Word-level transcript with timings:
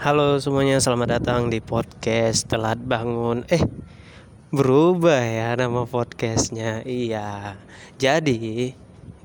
Halo 0.00 0.40
semuanya, 0.40 0.80
selamat 0.80 1.20
datang 1.20 1.52
di 1.52 1.60
podcast 1.60 2.48
Telat 2.48 2.80
Bangun. 2.80 3.44
Eh, 3.52 3.60
berubah 4.48 5.20
ya 5.20 5.52
nama 5.60 5.84
podcastnya. 5.84 6.80
Iya. 6.88 7.60
Jadi 8.00 8.72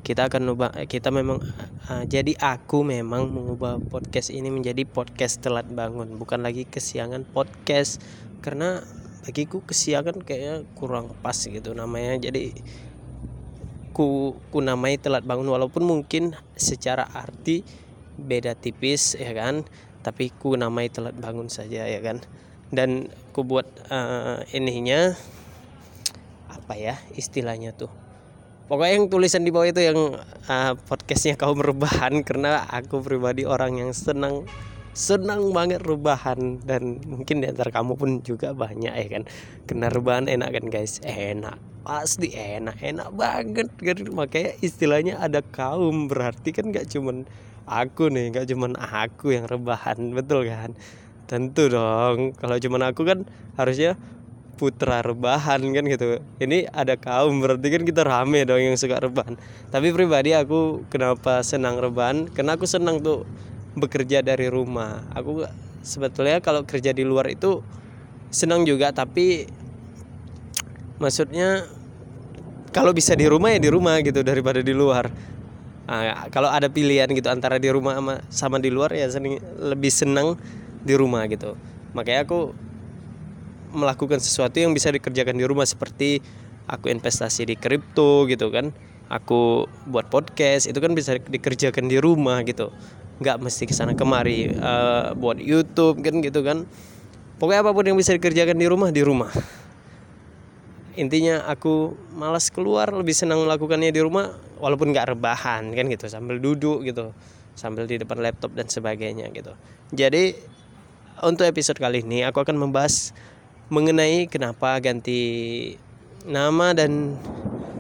kita 0.04 0.28
akan 0.28 0.52
ubah. 0.52 0.76
Kita 0.84 1.16
memang. 1.16 1.40
Uh, 1.88 2.04
jadi 2.12 2.36
aku 2.36 2.84
memang 2.84 3.32
mengubah 3.32 3.80
podcast 3.88 4.36
ini 4.36 4.52
menjadi 4.52 4.84
podcast 4.84 5.40
Telat 5.40 5.64
Bangun, 5.72 6.20
bukan 6.20 6.44
lagi 6.44 6.68
kesiangan 6.68 7.24
podcast. 7.24 8.04
Karena 8.44 8.84
bagiku 9.24 9.64
kesiangan 9.64 10.28
kayaknya 10.28 10.68
kurang 10.76 11.16
pas 11.24 11.40
gitu 11.40 11.72
namanya. 11.72 12.20
Jadi 12.20 12.52
ku 13.96 14.36
ku 14.52 14.60
namai 14.60 15.00
telat 15.00 15.24
bangun 15.24 15.48
walaupun 15.48 15.88
mungkin 15.88 16.36
secara 16.60 17.08
arti 17.16 17.64
beda 18.16 18.56
tipis 18.56 19.16
ya 19.20 19.36
kan 19.36 19.68
tapi 20.06 20.30
ku 20.30 20.54
namai 20.54 20.94
telat 20.94 21.18
bangun 21.18 21.50
saja 21.50 21.90
ya 21.90 21.98
kan? 22.06 22.22
Dan 22.70 23.10
ku 23.34 23.42
buat 23.42 23.66
uh, 23.90 24.46
ininya 24.54 25.18
apa 26.54 26.78
ya 26.78 27.02
istilahnya 27.18 27.74
tuh? 27.74 27.90
Pokoknya 28.70 29.02
yang 29.02 29.10
tulisan 29.10 29.42
di 29.42 29.50
bawah 29.50 29.66
itu 29.66 29.82
yang 29.82 30.22
uh, 30.46 30.74
podcastnya 30.86 31.34
kau 31.34 31.58
merubahan 31.58 32.22
karena 32.22 32.62
aku 32.70 33.02
pribadi 33.02 33.50
orang 33.50 33.82
yang 33.82 33.92
senang 33.98 34.46
senang 34.94 35.50
banget 35.52 35.82
rebahan 35.82 36.62
dan 36.62 37.02
mungkin 37.04 37.42
di 37.42 37.50
antara 37.50 37.74
kamu 37.74 37.98
pun 37.98 38.22
juga 38.22 38.54
banyak 38.54 38.94
ya 38.94 39.08
kan? 39.10 39.24
Kena 39.66 39.90
rebahan 39.90 40.30
enak 40.30 40.50
kan 40.54 40.66
guys? 40.70 41.02
Enak 41.02 41.75
pasti 41.86 42.34
enak 42.34 42.82
enak 42.82 43.10
banget. 43.14 43.70
Kan 43.78 43.98
makanya 44.18 44.52
istilahnya 44.66 45.22
ada 45.22 45.46
kaum. 45.46 46.10
Berarti 46.10 46.50
kan 46.50 46.74
gak 46.74 46.90
cuman 46.90 47.30
aku 47.70 48.14
nih 48.14 48.34
nggak 48.34 48.46
cuman 48.54 48.78
aku 48.78 49.38
yang 49.38 49.46
rebahan 49.46 50.12
betul 50.18 50.50
kan? 50.50 50.74
Tentu 51.30 51.70
dong. 51.70 52.34
Kalau 52.38 52.58
cuman 52.58 52.90
aku 52.90 53.02
kan 53.06 53.30
harusnya 53.58 53.94
putra 54.56 55.04
rebahan 55.06 55.62
kan 55.62 55.84
gitu. 55.86 56.24
Ini 56.42 56.72
ada 56.72 56.96
kaum 56.98 57.44
berarti 57.44 57.68
kan 57.70 57.84
kita 57.84 58.02
rame 58.02 58.48
dong 58.48 58.64
yang 58.64 58.78
suka 58.80 58.98
rebahan. 58.98 59.38
Tapi 59.70 59.94
pribadi 59.94 60.34
aku 60.34 60.88
kenapa 60.90 61.46
senang 61.46 61.78
rebahan? 61.78 62.32
Karena 62.34 62.58
aku 62.58 62.66
senang 62.66 63.04
tuh 63.04 63.28
bekerja 63.76 64.24
dari 64.24 64.48
rumah. 64.48 65.04
Aku 65.12 65.44
sebetulnya 65.86 66.40
kalau 66.42 66.64
kerja 66.64 66.96
di 66.96 67.04
luar 67.04 67.30
itu 67.30 67.62
senang 68.32 68.66
juga 68.66 68.90
tapi 68.92 69.46
maksudnya 71.06 71.70
kalau 72.74 72.90
bisa 72.90 73.14
di 73.14 73.30
rumah 73.30 73.54
ya 73.54 73.62
di 73.62 73.70
rumah 73.70 74.02
gitu 74.02 74.26
daripada 74.26 74.66
di 74.66 74.74
luar 74.74 75.08
Nah, 75.86 76.26
kalau 76.34 76.50
ada 76.50 76.66
pilihan 76.66 77.06
gitu 77.14 77.30
antara 77.30 77.62
di 77.62 77.70
rumah 77.70 78.02
sama, 78.02 78.14
sama 78.34 78.58
di 78.58 78.74
luar 78.74 78.90
ya 78.90 79.06
seneng, 79.06 79.38
lebih 79.62 79.94
senang 79.94 80.34
di 80.82 80.98
rumah 80.98 81.30
gitu. 81.30 81.54
Makanya 81.94 82.26
aku 82.26 82.58
melakukan 83.70 84.18
sesuatu 84.18 84.58
yang 84.58 84.74
bisa 84.74 84.90
dikerjakan 84.90 85.38
di 85.38 85.46
rumah 85.46 85.68
seperti 85.68 86.26
aku 86.66 86.90
investasi 86.90 87.46
di 87.46 87.56
kripto 87.56 88.26
gitu 88.26 88.50
kan. 88.50 88.74
Aku 89.14 89.70
buat 89.86 90.10
podcast 90.10 90.66
itu 90.66 90.82
kan 90.82 90.98
bisa 90.98 91.22
dikerjakan 91.22 91.86
di 91.86 92.02
rumah 92.02 92.42
gitu. 92.42 92.74
nggak 93.16 93.48
mesti 93.48 93.64
ke 93.64 93.72
sana 93.72 93.96
kemari 93.96 94.52
uh, 94.60 95.16
buat 95.16 95.40
YouTube 95.40 96.04
kan 96.04 96.20
gitu 96.20 96.42
kan. 96.42 96.66
Pokoknya 97.40 97.64
apa 97.64 97.72
pun 97.72 97.86
yang 97.88 97.96
bisa 97.96 98.12
dikerjakan 98.12 98.58
di 98.58 98.68
rumah 98.68 98.90
di 98.92 99.06
rumah 99.06 99.32
intinya 100.96 101.46
aku 101.48 101.96
malas 102.16 102.50
keluar 102.50 102.92
lebih 102.92 103.14
senang 103.14 103.44
melakukannya 103.44 103.92
di 103.92 104.02
rumah 104.02 104.36
walaupun 104.60 104.92
nggak 104.92 105.16
rebahan 105.16 105.72
kan 105.76 105.86
gitu. 105.92 106.08
Sambil 106.08 106.40
duduk 106.40 106.84
gitu 106.84 107.16
sambil 107.56 107.88
di 107.88 107.96
depan 107.96 108.20
laptop 108.20 108.52
dan 108.52 108.68
sebagainya 108.68 109.32
gitu. 109.32 109.56
Jadi 109.96 110.36
untuk 111.24 111.48
episode 111.48 111.80
kali 111.80 112.04
ini 112.04 112.28
aku 112.28 112.44
akan 112.44 112.60
membahas 112.60 113.16
mengenai 113.72 114.28
kenapa 114.28 114.78
ganti 114.84 115.74
nama 116.28 116.76
dan 116.76 117.16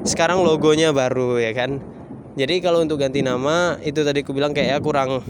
sekarang 0.08 0.42
logonya 0.42 0.96
baru 0.96 1.38
ya 1.38 1.52
kan? 1.52 1.84
Jadi 2.36 2.64
kalau 2.64 2.84
untuk 2.84 3.00
ganti 3.00 3.24
nama 3.24 3.80
itu 3.84 4.04
tadi 4.04 4.24
aku 4.24 4.32
bilang 4.32 4.56
kayak 4.56 4.80
kurang 4.80 5.24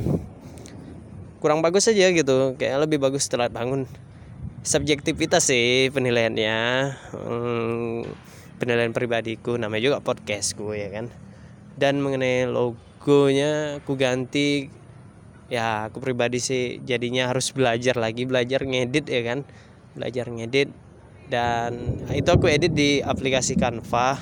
kurang 1.42 1.66
bagus 1.66 1.90
aja 1.90 2.14
gitu. 2.14 2.54
Kayak 2.58 2.86
lebih 2.86 3.02
bagus 3.02 3.26
setelah 3.26 3.50
bangun 3.50 3.90
subjektivitas 4.66 5.54
sih 5.54 5.94
penilaiannya. 5.94 6.58
Hmm, 7.14 8.02
penilaian 8.58 8.92
pribadiku 8.92 9.56
namanya 9.62 9.94
juga 9.94 9.98
podcastku 10.02 10.74
ya 10.74 10.90
kan? 10.90 11.14
Dan 11.78 12.02
mengenai 12.02 12.50
logonya 12.50 13.80
aku 13.80 13.94
ganti 13.94 14.74
ya 15.46 15.94
aku 15.94 16.02
pribadi 16.02 16.42
sih 16.42 16.82
jadinya 16.82 17.30
harus 17.30 17.54
belajar 17.54 17.94
lagi 18.02 18.26
belajar 18.26 18.66
ngedit 18.66 19.06
ya 19.06 19.22
kan? 19.22 19.46
Belajar 19.94 20.26
ngedit 20.34 20.74
dan 21.30 22.02
itu 22.10 22.30
aku 22.34 22.50
edit 22.50 22.74
di 22.74 23.06
aplikasi 23.06 23.54
Canva. 23.54 24.18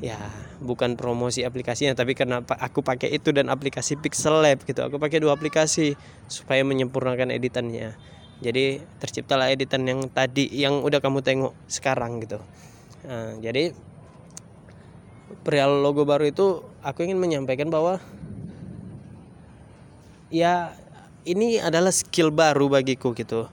Ya 0.00 0.16
bukan 0.56 0.96
promosi 0.96 1.44
aplikasinya 1.44 1.92
tapi 1.92 2.16
karena 2.16 2.40
aku 2.40 2.80
pakai 2.80 3.12
itu 3.12 3.28
dan 3.28 3.52
aplikasi 3.52 4.00
Pixel 4.00 4.40
Lab 4.40 4.64
gitu. 4.64 4.80
Aku 4.88 4.96
pakai 4.96 5.20
dua 5.20 5.36
aplikasi 5.36 6.00
supaya 6.32 6.64
menyempurnakan 6.64 7.28
editannya 7.28 8.15
jadi 8.36 8.84
terciptalah 9.00 9.48
editan 9.48 9.88
yang 9.88 10.00
tadi 10.12 10.44
yang 10.52 10.84
udah 10.84 11.00
kamu 11.00 11.24
tengok 11.24 11.52
sekarang 11.72 12.20
gitu. 12.20 12.36
Nah, 13.08 13.40
jadi 13.40 13.72
perihal 15.40 15.80
logo 15.80 16.04
baru 16.04 16.28
itu 16.28 16.60
aku 16.84 17.08
ingin 17.08 17.16
menyampaikan 17.16 17.72
bahwa 17.72 17.96
ya 20.28 20.76
ini 21.24 21.56
adalah 21.56 21.90
skill 21.90 22.28
baru 22.28 22.68
bagiku 22.68 23.16
gitu. 23.16 23.48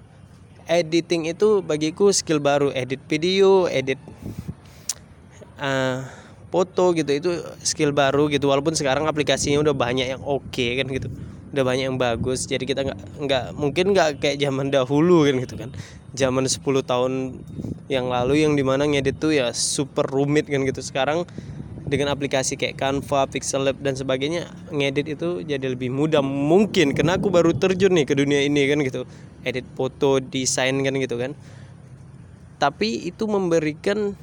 Editing 0.67 1.31
itu 1.31 1.63
bagiku 1.63 2.11
skill 2.11 2.43
baru 2.43 2.71
edit 2.75 2.99
video 3.07 3.67
edit 3.71 3.99
uh, 5.59 6.03
foto 6.51 6.91
gitu 6.91 7.11
itu 7.11 7.31
skill 7.63 7.95
baru 7.95 8.27
gitu. 8.27 8.51
Walaupun 8.51 8.75
sekarang 8.75 9.07
aplikasinya 9.07 9.63
udah 9.63 9.75
banyak 9.75 10.11
yang 10.11 10.21
oke 10.27 10.43
okay, 10.51 10.75
kan 10.75 10.91
gitu 10.91 11.07
udah 11.53 11.61
banyak 11.61 11.85
yang 11.85 12.01
bagus 12.01 12.49
jadi 12.49 12.65
kita 12.65 12.81
nggak 12.81 12.99
nggak 13.29 13.45
mungkin 13.53 13.93
nggak 13.93 14.17
kayak 14.17 14.41
zaman 14.41 14.73
dahulu 14.73 15.29
kan 15.29 15.37
gitu 15.37 15.55
kan. 15.55 15.69
Zaman 16.17 16.49
10 16.49 16.61
tahun 16.81 17.13
yang 17.93 18.09
lalu 18.09 18.41
yang 18.41 18.57
di 18.57 18.65
mana 18.65 18.89
ngedit 18.89 19.21
tuh 19.21 19.37
ya 19.37 19.53
super 19.53 20.05
rumit 20.09 20.49
kan 20.49 20.65
gitu. 20.65 20.81
Sekarang 20.81 21.29
dengan 21.85 22.09
aplikasi 22.09 22.57
kayak 22.57 22.81
Canva, 22.81 23.29
Pixel 23.29 23.69
Lab 23.69 23.77
dan 23.85 23.93
sebagainya 23.93 24.49
ngedit 24.73 25.13
itu 25.13 25.45
jadi 25.45 25.77
lebih 25.77 25.93
mudah 25.93 26.25
mungkin. 26.25 26.97
Karena 26.97 27.21
aku 27.21 27.29
baru 27.29 27.53
terjun 27.53 27.93
nih 27.93 28.09
ke 28.09 28.17
dunia 28.17 28.41
ini 28.41 28.65
kan 28.65 28.81
gitu. 28.81 29.05
Edit 29.45 29.69
foto 29.77 30.17
desain 30.17 30.73
kan 30.81 30.97
gitu 30.97 31.21
kan. 31.21 31.37
Tapi 32.57 33.05
itu 33.13 33.29
memberikan 33.29 34.17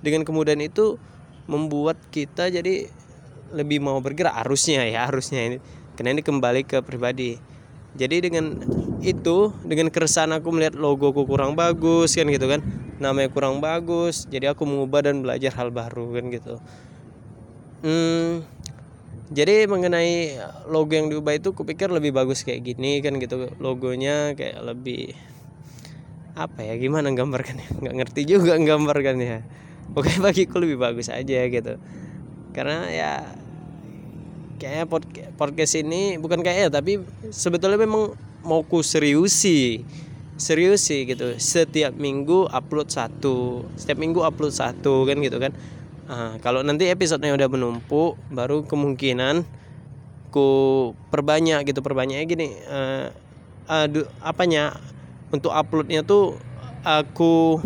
dengan 0.00 0.24
kemudahan 0.24 0.64
itu 0.64 0.96
membuat 1.44 2.00
kita 2.08 2.48
jadi 2.48 2.88
lebih 3.52 3.84
mau 3.84 4.00
bergerak. 4.00 4.32
Harusnya 4.32 4.88
ya 4.88 5.04
harusnya 5.04 5.44
ini 5.44 5.58
karena 5.94 6.18
ini 6.18 6.22
kembali 6.22 6.62
ke 6.66 6.82
pribadi. 6.82 7.38
Jadi 7.94 8.26
dengan 8.26 8.58
itu 9.06 9.54
dengan 9.62 9.86
keresahan 9.86 10.34
aku 10.34 10.50
melihat 10.50 10.74
logoku 10.74 11.22
kurang 11.26 11.54
bagus 11.54 12.18
kan 12.18 12.26
gitu 12.26 12.50
kan. 12.50 12.60
Namanya 12.98 13.30
kurang 13.30 13.62
bagus 13.62 14.26
jadi 14.26 14.54
aku 14.54 14.66
mengubah 14.66 15.06
dan 15.06 15.22
belajar 15.22 15.54
hal 15.54 15.70
baru 15.70 16.14
kan 16.18 16.24
gitu. 16.34 16.54
Hmm, 17.84 18.42
jadi 19.30 19.68
mengenai 19.68 20.40
logo 20.72 20.92
yang 20.96 21.12
diubah 21.12 21.36
itu 21.36 21.52
kupikir 21.52 21.92
lebih 21.92 22.16
bagus 22.16 22.42
kayak 22.42 22.64
gini 22.64 22.98
kan 23.04 23.16
gitu. 23.22 23.52
Logonya 23.62 24.34
kayak 24.34 24.58
lebih 24.64 25.14
apa 26.34 26.66
ya 26.66 26.74
gimana 26.74 27.14
gambarkannya? 27.14 27.68
Nggak 27.82 27.94
ngerti 28.02 28.20
juga 28.26 28.58
gambarkannya. 28.58 29.46
Oke 29.94 30.18
bagiku 30.18 30.58
lebih 30.58 30.80
bagus 30.80 31.06
aja 31.12 31.46
gitu. 31.46 31.78
Karena 32.50 32.90
ya 32.90 33.12
kayaknya 34.64 34.88
podcast 35.36 35.76
ini 35.76 36.16
bukan 36.16 36.40
kayak 36.40 36.56
ya 36.56 36.68
tapi 36.72 37.04
sebetulnya 37.28 37.76
memang 37.76 38.16
mau 38.40 38.64
ku 38.64 38.80
serius 38.80 39.36
sih. 39.36 39.84
Serius 40.40 40.88
sih 40.88 41.04
gitu. 41.04 41.36
Setiap 41.36 41.92
minggu 41.92 42.48
upload 42.48 42.88
satu. 42.88 43.68
Setiap 43.76 44.00
minggu 44.00 44.24
upload 44.24 44.56
satu 44.56 45.04
kan 45.04 45.20
gitu 45.20 45.36
kan. 45.36 45.52
Nah, 46.08 46.40
kalau 46.40 46.64
nanti 46.64 46.88
episodenya 46.88 47.36
udah 47.36 47.48
menumpuk 47.48 48.16
baru 48.32 48.64
kemungkinan 48.64 49.44
ku 50.32 50.48
perbanyak 51.12 51.68
gitu. 51.68 51.84
Perbanyaknya 51.84 52.24
gini 52.24 52.48
uh, 52.64 53.12
uh, 53.68 53.86
apanya 54.24 54.80
untuk 55.28 55.52
uploadnya 55.52 56.00
tuh 56.00 56.40
aku 56.88 57.60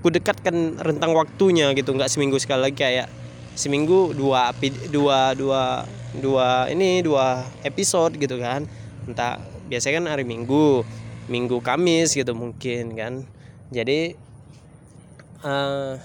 ku 0.00 0.08
dekatkan 0.08 0.78
rentang 0.78 1.10
waktunya 1.12 1.74
gitu. 1.74 1.90
Nggak 1.90 2.10
seminggu 2.10 2.38
sekali 2.38 2.70
lagi 2.70 2.78
kayak 2.78 3.19
seminggu 3.60 4.16
dua 4.16 4.56
dua 4.88 5.36
dua 5.36 5.84
dua 6.16 6.48
ini 6.72 7.04
dua 7.04 7.44
episode 7.60 8.16
gitu 8.16 8.40
kan. 8.40 8.64
Entah 9.04 9.36
biasanya 9.68 10.00
kan 10.00 10.06
hari 10.16 10.24
minggu 10.24 10.80
minggu 11.28 11.60
kamis 11.60 12.16
gitu 12.16 12.32
mungkin 12.32 12.96
kan. 12.96 13.28
Jadi 13.68 14.16
uh, 15.44 16.00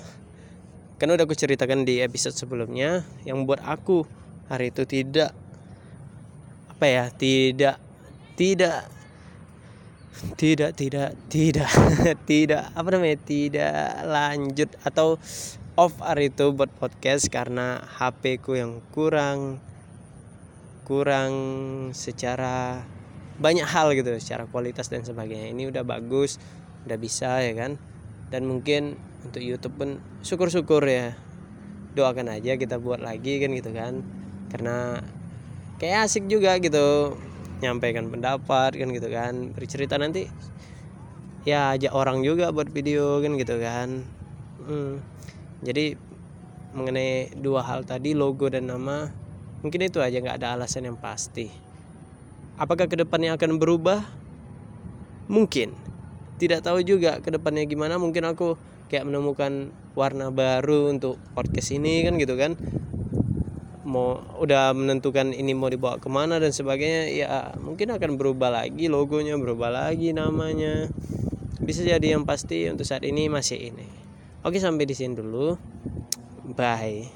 kan 0.99 1.07
udah 1.07 1.23
aku 1.23 1.35
ceritakan 1.35 1.87
di 1.87 2.03
episode 2.03 2.35
sebelumnya 2.35 3.07
yang 3.23 3.47
buat 3.47 3.63
aku 3.63 4.03
hari 4.51 4.75
itu 4.75 4.83
tidak 4.83 5.31
apa 6.75 6.85
ya 6.91 7.05
tidak 7.07 7.79
tidak 8.35 8.83
tidak 10.39 10.79
tidak 10.79 11.11
tidak 11.27 11.71
tidak. 12.29 12.63
Apa 12.71 12.87
namanya? 12.95 13.19
Tidak 13.19 14.07
lanjut 14.07 14.69
atau 14.81 15.19
off 15.75 15.99
air 15.99 16.31
itu 16.31 16.55
buat 16.55 16.71
podcast 16.71 17.27
karena 17.27 17.83
HP 17.83 18.39
ku 18.39 18.55
yang 18.55 18.79
kurang 18.95 19.59
kurang 20.87 21.33
secara 21.91 22.79
banyak 23.35 23.67
hal 23.67 23.91
gitu 23.91 24.15
secara 24.21 24.47
kualitas 24.47 24.87
dan 24.87 25.03
sebagainya. 25.03 25.51
Ini 25.51 25.67
udah 25.67 25.83
bagus 25.83 26.39
udah 26.87 26.95
bisa 26.95 27.43
ya 27.43 27.53
kan? 27.57 27.75
Dan 28.31 28.47
mungkin 28.47 28.95
untuk 29.27 29.43
YouTube 29.43 29.75
pun 29.75 29.89
syukur-syukur 30.23 30.85
ya. 30.87 31.17
Doakan 31.95 32.31
aja 32.31 32.55
kita 32.55 32.79
buat 32.79 33.03
lagi 33.03 33.43
kan 33.43 33.51
gitu 33.51 33.71
kan. 33.75 33.99
Karena 34.47 35.03
kayak 35.81 36.07
asik 36.07 36.31
juga 36.31 36.55
gitu 36.63 37.19
nyampaikan 37.61 38.07
pendapat 38.11 38.75
kan 38.75 38.87
gitu 38.91 39.07
kan. 39.11 39.53
Bercerita 39.55 39.95
nanti 39.95 40.27
ya 41.45 41.77
ajak 41.77 41.93
orang 41.93 42.25
juga 42.25 42.49
buat 42.49 42.67
video 42.71 43.21
kan 43.21 43.37
gitu 43.37 43.55
kan. 43.61 43.89
Hmm. 44.65 44.97
jadi 45.61 45.93
mengenai 46.73 47.37
dua 47.37 47.61
hal 47.61 47.85
tadi 47.85 48.17
logo 48.17 48.49
dan 48.49 48.65
nama 48.65 49.13
mungkin 49.61 49.85
itu 49.85 50.01
aja 50.01 50.17
nggak 50.17 50.41
ada 50.41 50.57
alasan 50.57 50.89
yang 50.89 50.97
pasti. 50.97 51.47
Apakah 52.55 52.87
ke 52.87 52.95
depannya 52.97 53.35
akan 53.35 53.59
berubah? 53.61 54.01
Mungkin. 55.27 55.75
Tidak 56.35 56.63
tahu 56.63 56.83
juga 56.83 57.19
ke 57.23 57.31
depannya 57.31 57.63
gimana. 57.67 57.95
Mungkin 57.99 58.23
aku 58.27 58.59
kayak 58.87 59.07
menemukan 59.07 59.71
warna 59.95 60.29
baru 60.29 60.91
untuk 60.91 61.17
podcast 61.33 61.71
ini 61.73 62.03
kan 62.03 62.19
gitu 62.19 62.35
kan 62.35 62.59
mau 63.85 64.17
udah 64.41 64.73
menentukan 64.73 65.31
ini 65.31 65.53
mau 65.53 65.69
dibawa 65.69 66.01
ke 66.01 66.09
mana 66.09 66.41
dan 66.41 66.49
sebagainya 66.49 67.03
ya 67.13 67.53
mungkin 67.61 67.93
akan 67.93 68.17
berubah 68.17 68.49
lagi 68.49 68.89
logonya 68.89 69.37
berubah 69.37 69.69
lagi 69.69 70.11
namanya. 70.11 70.89
Bisa 71.61 71.85
jadi 71.85 72.17
yang 72.17 72.27
pasti 72.27 72.67
untuk 72.67 72.83
saat 72.83 73.05
ini 73.05 73.29
masih 73.29 73.71
ini. 73.71 73.87
Oke 74.43 74.57
sampai 74.59 74.89
di 74.89 74.93
sini 74.97 75.13
dulu. 75.15 75.55
Bye 76.57 77.09